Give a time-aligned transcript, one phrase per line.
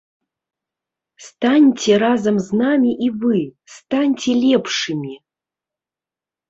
[1.25, 3.39] Станьце разам з намі і вы,
[3.75, 5.15] станьце лепшымі!